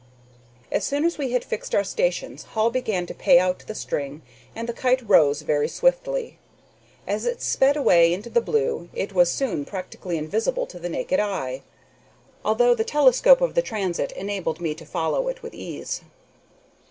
[0.71, 4.23] As soon as we had fixed our stations Hall began to pay out the string,
[4.55, 6.39] and the kite rose very swiftly.
[7.05, 11.19] As it sped away into the blue it was soon practically invisible to the naked
[11.19, 11.61] eye,
[12.43, 16.01] although the telescope of the transit enabled me to follow it with ease.